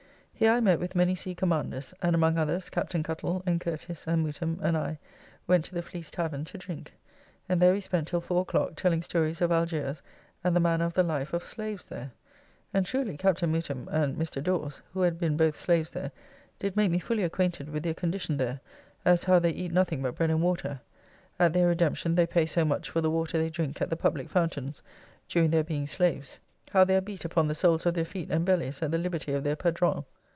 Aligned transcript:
Here 0.33 0.53
I 0.53 0.59
met 0.59 0.79
with 0.79 0.95
many 0.95 1.13
sea 1.13 1.35
commanders, 1.35 1.93
and 2.01 2.15
among 2.15 2.39
others 2.39 2.71
Captain 2.71 3.03
Cuttle, 3.03 3.43
and 3.45 3.61
Curtis, 3.61 4.07
and 4.07 4.25
Mootham, 4.25 4.57
and 4.63 4.75
I, 4.75 4.97
went 5.45 5.65
to 5.65 5.75
the 5.75 5.83
Fleece 5.83 6.09
Tavern 6.09 6.45
to 6.45 6.57
drink; 6.57 6.95
and 7.47 7.61
there 7.61 7.73
we 7.73 7.79
spent 7.79 8.07
till 8.07 8.21
four 8.21 8.41
o'clock, 8.41 8.73
telling 8.75 9.03
stories 9.03 9.39
of 9.39 9.51
Algiers, 9.51 10.01
and 10.43 10.55
the 10.55 10.59
manner 10.59 10.85
of 10.85 10.95
the 10.95 11.03
life 11.03 11.33
of 11.33 11.43
slaves 11.43 11.85
there! 11.85 12.11
And 12.73 12.87
truly 12.87 13.17
Captn. 13.19 13.51
Mootham 13.51 13.87
and 13.91 14.17
Mr. 14.17 14.41
Dawes 14.41 14.81
(who 14.93 15.01
have 15.01 15.19
been 15.19 15.37
both 15.37 15.55
slaves 15.55 15.91
there) 15.91 16.09
did 16.57 16.75
make 16.75 16.89
me 16.89 16.97
fully 16.97 17.21
acquainted 17.21 17.69
with 17.69 17.83
their 17.83 17.93
condition 17.93 18.37
there: 18.37 18.61
as, 19.05 19.25
how 19.25 19.37
they 19.37 19.51
eat 19.51 19.71
nothing 19.71 20.01
but 20.01 20.15
bread 20.15 20.31
and 20.31 20.41
water. 20.41 20.81
At 21.39 21.53
their 21.53 21.67
redemption 21.67 22.15
they 22.15 22.25
pay 22.25 22.47
so 22.47 22.65
much 22.65 22.89
for 22.89 22.99
the 23.01 23.11
water 23.11 23.37
they 23.37 23.51
drink 23.51 23.79
at 23.79 23.91
the 23.91 23.95
public 23.95 24.27
fountaynes, 24.27 24.81
during 25.29 25.51
their 25.51 25.63
being 25.63 25.85
slaves. 25.85 26.39
How 26.71 26.83
they 26.83 26.95
are 26.95 26.99
beat 27.01 27.25
upon 27.25 27.47
the 27.47 27.53
soles 27.53 27.85
of 27.85 27.93
their 27.93 28.05
feet 28.05 28.31
and 28.31 28.43
bellies 28.43 28.81
at 28.81 28.89
the 28.89 28.97
liberty 28.97 29.33
of 29.33 29.43
their 29.43 29.55
padron. 29.55 30.03